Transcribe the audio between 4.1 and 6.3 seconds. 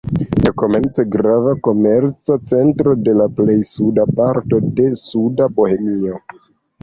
parto de Suda Bohemio.